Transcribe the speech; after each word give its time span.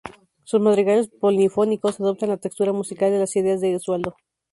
Sus 0.45 0.59
madrigales 0.59 1.09
polifónicos 1.09 2.01
adoptan 2.01 2.29
la 2.29 2.37
textura 2.37 2.73
musical 2.73 3.11
de 3.11 3.19
las 3.19 3.35
ideas 3.35 3.61
de 3.61 3.73
Gesualdo. 3.73 4.15